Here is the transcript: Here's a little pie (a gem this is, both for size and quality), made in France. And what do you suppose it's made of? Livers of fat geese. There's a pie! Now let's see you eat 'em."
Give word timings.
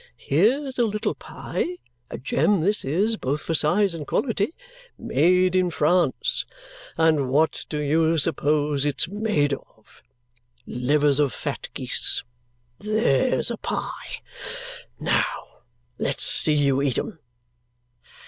Here's 0.17 0.79
a 0.79 0.85
little 0.87 1.13
pie 1.13 1.77
(a 2.09 2.17
gem 2.17 2.61
this 2.61 2.83
is, 2.83 3.17
both 3.17 3.43
for 3.43 3.53
size 3.53 3.93
and 3.93 4.07
quality), 4.07 4.55
made 4.97 5.55
in 5.55 5.69
France. 5.69 6.43
And 6.97 7.29
what 7.29 7.67
do 7.69 7.77
you 7.77 8.17
suppose 8.17 8.83
it's 8.83 9.07
made 9.07 9.53
of? 9.53 10.01
Livers 10.65 11.19
of 11.19 11.33
fat 11.33 11.69
geese. 11.75 12.23
There's 12.79 13.51
a 13.51 13.57
pie! 13.57 14.23
Now 14.99 15.61
let's 15.99 16.23
see 16.23 16.53
you 16.53 16.81
eat 16.81 16.97
'em." 16.97 17.19